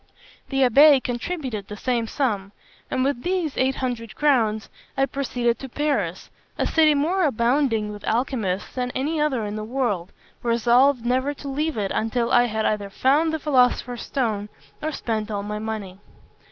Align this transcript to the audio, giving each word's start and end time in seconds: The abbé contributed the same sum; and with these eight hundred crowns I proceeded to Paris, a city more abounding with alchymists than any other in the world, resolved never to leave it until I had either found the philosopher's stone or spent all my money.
The 0.49 0.61
abbé 0.63 1.03
contributed 1.03 1.67
the 1.67 1.77
same 1.77 2.07
sum; 2.07 2.53
and 2.89 3.03
with 3.05 3.21
these 3.21 3.55
eight 3.55 3.75
hundred 3.75 4.15
crowns 4.15 4.67
I 4.97 5.05
proceeded 5.05 5.59
to 5.59 5.69
Paris, 5.69 6.31
a 6.57 6.65
city 6.65 6.95
more 6.95 7.23
abounding 7.23 7.91
with 7.93 8.03
alchymists 8.05 8.73
than 8.73 8.89
any 8.95 9.21
other 9.21 9.45
in 9.45 9.57
the 9.57 9.63
world, 9.63 10.11
resolved 10.41 11.05
never 11.05 11.35
to 11.35 11.47
leave 11.47 11.77
it 11.77 11.91
until 11.93 12.31
I 12.31 12.45
had 12.45 12.65
either 12.65 12.89
found 12.89 13.31
the 13.31 13.37
philosopher's 13.37 14.01
stone 14.01 14.49
or 14.81 14.91
spent 14.91 15.29
all 15.29 15.43
my 15.43 15.59
money. 15.59 15.99